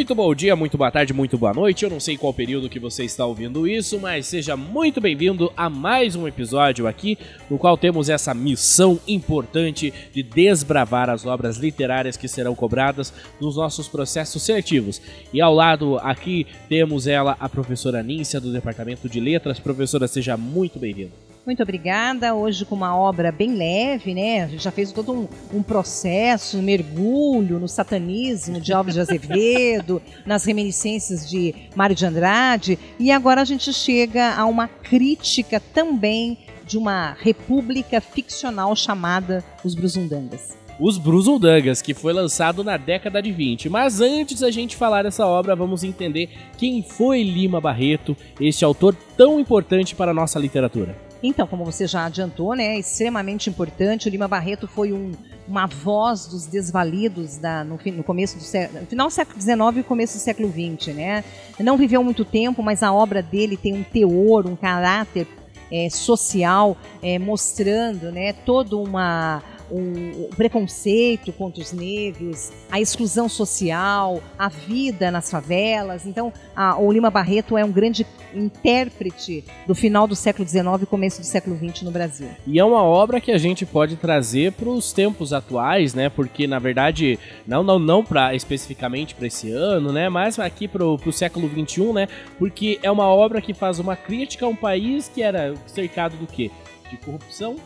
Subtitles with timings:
[0.00, 1.84] Muito bom dia, muito boa tarde, muito boa noite.
[1.84, 5.68] Eu não sei qual período que você está ouvindo isso, mas seja muito bem-vindo a
[5.68, 7.18] mais um episódio aqui,
[7.50, 13.56] no qual temos essa missão importante de desbravar as obras literárias que serão cobradas nos
[13.56, 15.02] nossos processos seletivos.
[15.34, 19.60] E ao lado aqui temos ela, a professora Nícia, do Departamento de Letras.
[19.60, 21.29] Professora, seja muito bem-vinda.
[21.44, 22.34] Muito obrigada.
[22.34, 24.44] Hoje com uma obra bem leve, né?
[24.44, 29.00] A gente já fez todo um, um processo, um mergulho no satanismo de Alves de
[29.00, 32.78] Azevedo, nas reminiscências de Mário de Andrade.
[32.98, 39.74] E agora a gente chega a uma crítica também de uma república ficcional chamada Os
[39.74, 43.68] Brusundangas os Brusundangas, que foi lançado na década de 20.
[43.68, 48.96] Mas antes da gente falar dessa obra, vamos entender quem foi Lima Barreto, este autor
[49.14, 51.09] tão importante para a nossa literatura.
[51.22, 54.08] Então, como você já adiantou, né, é extremamente importante.
[54.08, 55.12] O Lima Barreto foi um,
[55.46, 59.82] uma voz dos desvalidos da, no, no, começo do século, final do século XIX e
[59.82, 61.24] começo do século XX, né?
[61.58, 65.26] Não viveu muito tempo, mas a obra dele tem um teor, um caráter
[65.70, 74.22] é, social, é, mostrando, né, toda uma o, preconceito contra os negros, a exclusão social,
[74.38, 76.06] a vida nas favelas.
[76.06, 80.86] Então, a, o Lima Barreto é um grande intérprete do final do século XIX e
[80.86, 82.28] começo do século XX no Brasil.
[82.46, 86.08] E é uma obra que a gente pode trazer para os tempos atuais, né?
[86.08, 90.08] Porque na verdade não não não para especificamente para esse ano, né?
[90.08, 92.08] Mas aqui para o século XXI, né?
[92.38, 96.26] Porque é uma obra que faz uma crítica a um país que era cercado do
[96.26, 96.50] quê?
[96.90, 97.56] De corrupção,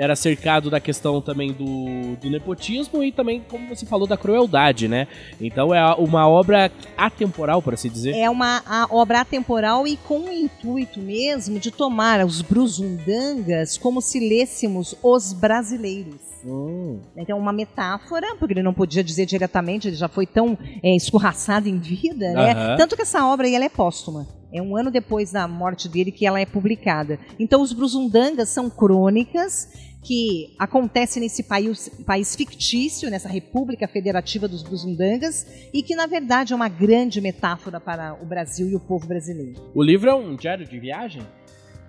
[0.00, 4.88] era cercado da questão também do, do nepotismo e também, como você falou, da crueldade,
[4.88, 5.06] né?
[5.38, 8.16] Então é uma obra atemporal, por assim dizer.
[8.16, 14.18] É uma obra atemporal e com o intuito mesmo de tomar os brusundangas como se
[14.18, 16.30] lêssemos os brasileiros.
[16.46, 17.00] Hum.
[17.14, 21.68] Então, uma metáfora, porque ele não podia dizer diretamente, ele já foi tão é, escorraçado
[21.68, 22.76] em vida, né?
[22.78, 24.26] Tanto que essa obra aí, ela é póstuma.
[24.52, 27.18] É um ano depois da morte dele que ela é publicada.
[27.38, 29.68] Então, os Brusundangas são crônicas
[30.02, 36.52] que acontece nesse país, país fictício, nessa República Federativa dos Busundangas, e que na verdade
[36.52, 39.70] é uma grande metáfora para o Brasil e o povo brasileiro.
[39.74, 41.22] O livro é um diário de viagem?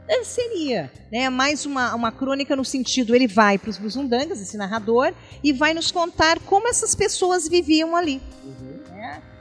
[0.07, 1.29] É, seria, né?
[1.29, 5.73] Mais uma, uma crônica no sentido, ele vai para os Busundangas, esse narrador, e vai
[5.73, 8.21] nos contar como essas pessoas viviam ali.
[8.43, 8.60] Uhum.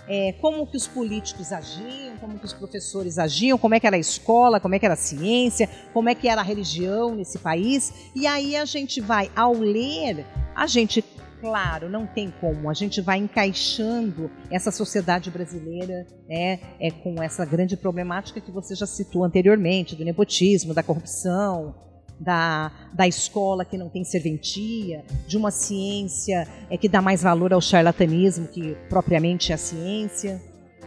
[0.09, 3.97] É, como que os políticos agiam, como que os professores agiam, como é que era
[3.97, 7.39] a escola, como é que era a ciência, como é que era a religião nesse
[7.39, 8.11] país.
[8.15, 11.05] E aí a gente vai, ao ler, a gente
[11.41, 12.69] claro, não tem como.
[12.69, 18.75] A gente vai encaixando essa sociedade brasileira né, é, com essa grande problemática que você
[18.75, 21.75] já citou anteriormente, do nepotismo, da corrupção,
[22.21, 27.53] da, da escola que não tem serventia, de uma ciência é, que dá mais valor
[27.53, 30.41] ao charlatanismo que propriamente a ciência.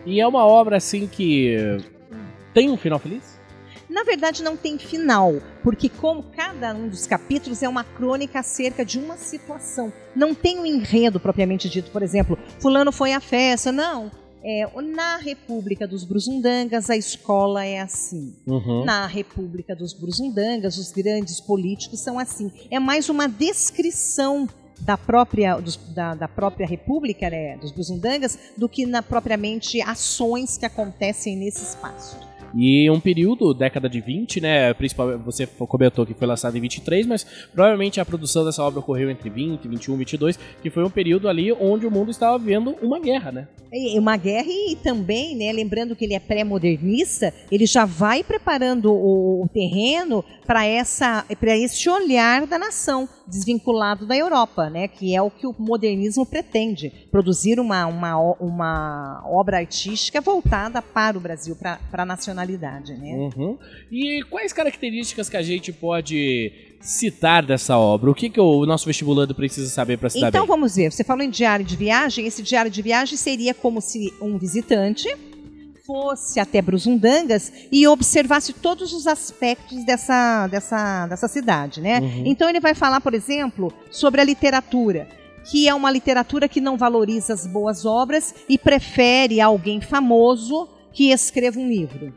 [0.06, 1.58] E é uma obra assim que
[2.54, 3.42] tem um final feliz?
[3.90, 8.84] Na verdade, não tem final, porque como cada um dos capítulos é uma crônica acerca
[8.84, 9.94] de uma situação.
[10.16, 13.72] Não tem um enredo propriamente dito, por exemplo, fulano foi à festa.
[13.72, 14.12] Não,
[14.44, 18.36] é, na República dos Brusundangas, a escola é assim.
[18.46, 18.84] Uhum.
[18.84, 22.52] Na República dos Brusundangas, os grandes políticos são assim.
[22.70, 24.48] É mais uma descrição
[24.80, 30.58] da própria, dos, da, da, própria República né, dos Brusundangas do que na, propriamente ações
[30.58, 32.18] que acontecem nesse espaço.
[32.56, 34.74] E um período, década de 20, né?
[34.74, 39.10] Principalmente, você comentou que foi lançado em 23, mas provavelmente a produção dessa obra ocorreu
[39.10, 43.00] entre 20, 21, 22, que foi um período ali onde o mundo estava vendo uma
[43.00, 43.48] guerra, né?
[43.96, 49.50] Uma guerra e também, né, lembrando que ele é pré-modernista, ele já vai preparando o,
[49.52, 55.32] terreno para essa para esse olhar da nação desvinculado da Europa, né, que é o
[55.32, 61.80] que o modernismo pretende, produzir uma, uma, uma obra artística voltada para o Brasil, para
[61.92, 62.94] a nacionalidade.
[62.94, 63.32] Né?
[63.36, 63.58] Uhum.
[63.92, 66.52] E quais características que a gente pode
[66.82, 68.12] citar dessa obra?
[68.12, 70.48] O que, que o nosso vestibulando precisa saber para se Então bem?
[70.48, 74.14] vamos ver, você falou em diário de viagem, esse diário de viagem seria como se
[74.22, 75.08] um visitante
[75.86, 82.00] fosse até Brusundangas e observasse todos os aspectos dessa, dessa, dessa cidade, né?
[82.00, 82.24] Uhum.
[82.26, 85.08] Então ele vai falar, por exemplo, sobre a literatura,
[85.44, 91.12] que é uma literatura que não valoriza as boas obras e prefere alguém famoso que
[91.12, 92.14] escreva um livro.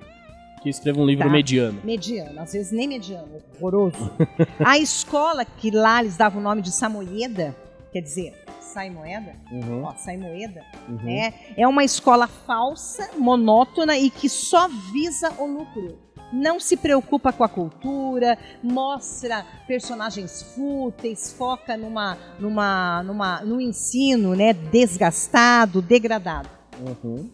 [0.63, 1.31] Que escreva um livro tá.
[1.31, 1.81] mediano.
[1.83, 3.29] Mediano, às vezes nem mediano,
[3.59, 4.13] horroroso.
[4.65, 7.55] a escola que lá eles davam o nome de Samoyeda,
[7.97, 9.85] quer dizer, sai moeda, uhum.
[9.85, 10.99] ó, sai moeda, uhum.
[11.03, 11.33] né?
[11.57, 15.99] É uma escola falsa, monótona e que só visa o lucro.
[16.31, 24.35] Não se preocupa com a cultura, mostra personagens fúteis, foca numa, numa, numa, no ensino,
[24.35, 26.51] né, desgastado, degradado.
[26.79, 27.31] Uhum.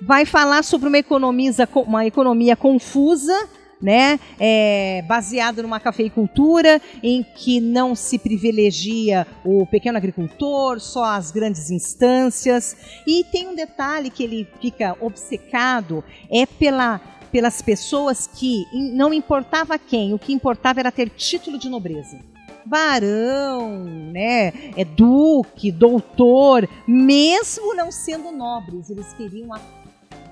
[0.00, 3.48] vai falar sobre uma, economiza, uma economia confusa,
[3.80, 11.30] né, é, baseado numa cafeicultura em que não se privilegia o pequeno agricultor, só as
[11.30, 12.76] grandes instâncias.
[13.06, 17.00] E tem um detalhe que ele fica obcecado, é pela
[17.30, 22.18] pelas pessoas que não importava quem, o que importava era ter título de nobreza.
[22.64, 29.52] Barão, né, é duque, doutor, mesmo não sendo nobres, eles queriam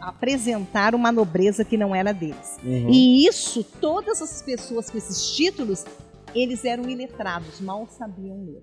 [0.09, 2.59] apresentar uma nobreza que não era deles.
[2.63, 2.89] Uhum.
[2.91, 5.85] E isso, todas as pessoas com esses títulos,
[6.35, 8.63] eles eram iletrados, mal sabiam ler.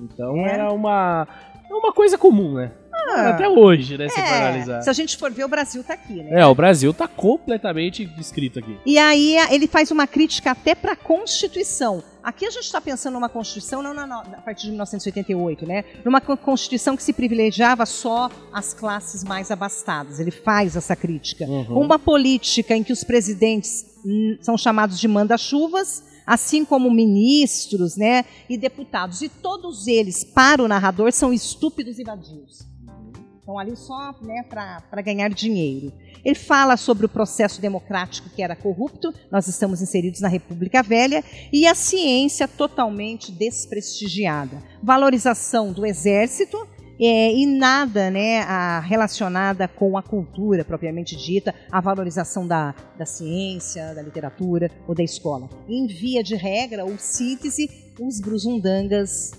[0.00, 0.52] Então é.
[0.52, 1.26] era uma,
[1.70, 2.72] uma coisa comum, né?
[3.06, 4.08] Ah, Até hoje, né?
[4.08, 4.82] Se, é, analisar.
[4.82, 6.40] se a gente for ver, o Brasil tá aqui, né?
[6.40, 8.76] É, o Brasil tá completamente descrito aqui.
[8.84, 12.02] E aí ele faz uma crítica até para a Constituição.
[12.22, 15.84] Aqui a gente está pensando numa Constituição, não na, a partir de 1988, né?
[16.04, 20.18] Numa Constituição que se privilegiava só as classes mais abastadas.
[20.18, 21.44] Ele faz essa crítica.
[21.44, 21.80] Uhum.
[21.80, 23.86] Uma política em que os presidentes
[24.40, 29.22] são chamados de manda-chuvas, assim como ministros né, e deputados.
[29.22, 32.66] E todos eles, para o narrador, são estúpidos e vadios.
[33.46, 35.92] Estão ali só né, para ganhar dinheiro.
[36.24, 41.22] Ele fala sobre o processo democrático que era corrupto, nós estamos inseridos na República Velha,
[41.52, 44.60] e a ciência totalmente desprestigiada.
[44.82, 46.58] Valorização do exército
[47.00, 53.06] é, e nada né, a, relacionada com a cultura propriamente dita, a valorização da, da
[53.06, 55.48] ciência, da literatura ou da escola.
[55.68, 59.30] Em via de regra ou síntese, os brusundangas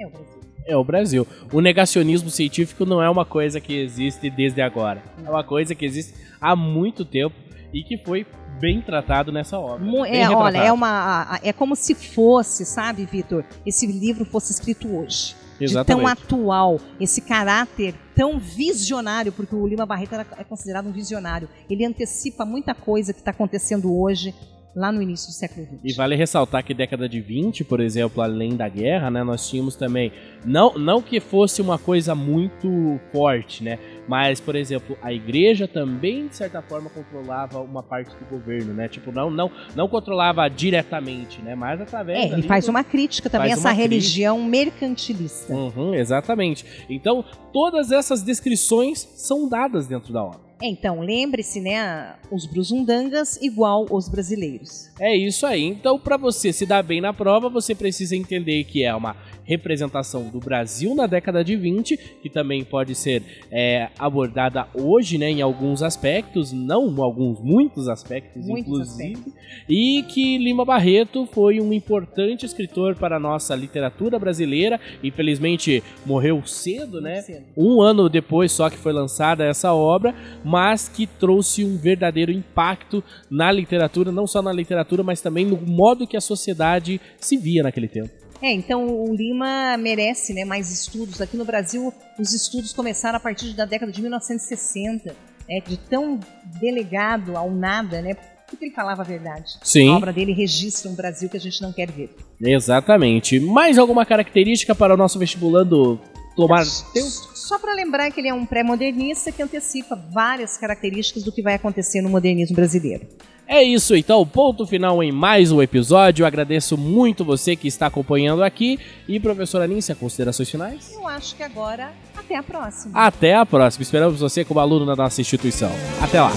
[0.00, 0.35] é o Brasil
[0.66, 1.26] é o Brasil.
[1.52, 5.02] O negacionismo científico não é uma coisa que existe desde agora.
[5.24, 7.34] É uma coisa que existe há muito tempo
[7.72, 8.26] e que foi
[8.58, 9.86] bem tratado nessa obra.
[10.08, 15.36] É, olha, é uma é como se fosse, sabe, Vitor, esse livro fosse escrito hoje.
[15.58, 15.86] Exatamente.
[15.86, 21.48] De tão atual, esse caráter tão visionário, porque o Lima Barreto é considerado um visionário.
[21.68, 24.34] Ele antecipa muita coisa que está acontecendo hoje
[24.76, 25.78] lá no início do século XX.
[25.82, 29.74] E vale ressaltar que década de 20, por exemplo, além da guerra, né, nós tínhamos
[29.74, 30.12] também,
[30.44, 36.28] não, não que fosse uma coisa muito forte, né, mas, por exemplo, a igreja também,
[36.28, 41.40] de certa forma, controlava uma parte do governo, né, tipo, não, não, não controlava diretamente,
[41.40, 42.30] né, mas através...
[42.30, 44.50] É, ele faz uma crítica também, essa religião crítica.
[44.50, 45.54] mercantilista.
[45.54, 46.66] Uhum, exatamente.
[46.90, 50.45] Então, todas essas descrições são dadas dentro da obra.
[50.62, 52.14] Então, lembre-se, né?
[52.30, 54.90] Os brusundangas igual os brasileiros.
[54.98, 55.62] É isso aí.
[55.62, 59.14] Então, para você se dar bem na prova, você precisa entender que é uma
[59.46, 65.30] representação do Brasil na década de 20, que também pode ser é, abordada hoje, né,
[65.30, 69.34] em alguns aspectos, não alguns, muitos aspectos, muitos inclusive, aspectos.
[69.68, 74.80] e que Lima Barreto foi um importante escritor para a nossa literatura brasileira.
[75.02, 77.22] Infelizmente morreu cedo, né?
[77.22, 77.44] Cedo.
[77.56, 80.14] Um ano depois só que foi lançada essa obra,
[80.46, 85.56] mas que trouxe um verdadeiro impacto na literatura, não só na literatura, mas também no
[85.56, 88.10] modo que a sociedade se via naquele tempo.
[88.40, 91.20] É, então o Lima merece né, mais estudos.
[91.20, 95.16] Aqui no Brasil, os estudos começaram a partir da década de 1960,
[95.48, 96.20] né, de tão
[96.60, 98.14] delegado ao nada, né?
[98.48, 99.58] Porque ele falava a verdade.
[99.64, 99.88] Sim.
[99.88, 102.14] A obra dele registra um Brasil que a gente não quer ver.
[102.40, 103.40] Exatamente.
[103.40, 106.00] Mais alguma característica para o nosso vestibulando
[106.36, 107.08] tomar tempo?
[107.46, 111.54] Só para lembrar que ele é um pré-modernista que antecipa várias características do que vai
[111.54, 113.06] acontecer no modernismo brasileiro.
[113.46, 116.24] É isso então, ponto final em mais um episódio.
[116.24, 118.80] Eu agradeço muito você que está acompanhando aqui.
[119.06, 120.92] E professora Nícia, considerações finais?
[120.92, 122.98] Eu acho que agora, até a próxima.
[122.98, 123.84] Até a próxima.
[123.84, 125.70] Esperamos você como aluno da nossa instituição.
[126.02, 126.32] Até lá.